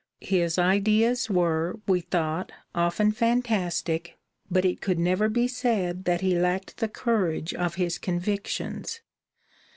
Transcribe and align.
His 0.23 0.57
ideas 0.57 1.29
were, 1.29 1.77
we 1.87 1.99
thought, 2.01 2.51
often 2.73 3.11
fantastic, 3.11 4.17
but 4.49 4.65
it 4.65 4.81
could 4.81 4.97
never 4.97 5.29
be 5.29 5.47
said 5.47 6.05
that 6.05 6.21
he 6.21 6.39
lacked 6.39 6.77
the 6.77 6.87
courage 6.89 7.53
of 7.53 7.75
his 7.75 7.99
convictions. 7.99 9.01